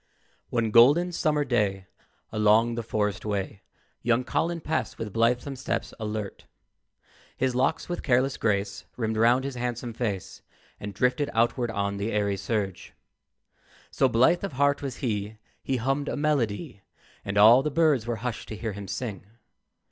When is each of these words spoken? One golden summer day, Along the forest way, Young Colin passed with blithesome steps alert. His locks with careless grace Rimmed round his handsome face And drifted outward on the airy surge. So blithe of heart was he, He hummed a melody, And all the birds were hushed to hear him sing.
One 0.49 0.71
golden 0.71 1.11
summer 1.11 1.45
day, 1.45 1.85
Along 2.31 2.73
the 2.73 2.81
forest 2.81 3.23
way, 3.23 3.61
Young 4.01 4.23
Colin 4.23 4.59
passed 4.59 4.97
with 4.97 5.13
blithesome 5.13 5.55
steps 5.55 5.93
alert. 5.99 6.47
His 7.37 7.53
locks 7.53 7.87
with 7.87 8.01
careless 8.01 8.35
grace 8.35 8.85
Rimmed 8.97 9.15
round 9.15 9.43
his 9.43 9.53
handsome 9.53 9.93
face 9.93 10.41
And 10.79 10.95
drifted 10.95 11.29
outward 11.35 11.69
on 11.69 11.97
the 11.97 12.11
airy 12.13 12.35
surge. 12.35 12.93
So 13.91 14.09
blithe 14.09 14.43
of 14.43 14.53
heart 14.53 14.81
was 14.81 14.97
he, 15.05 15.37
He 15.61 15.77
hummed 15.77 16.09
a 16.09 16.17
melody, 16.17 16.81
And 17.23 17.37
all 17.37 17.61
the 17.61 17.69
birds 17.69 18.07
were 18.07 18.15
hushed 18.25 18.47
to 18.49 18.55
hear 18.57 18.71
him 18.73 18.87
sing. 18.87 19.27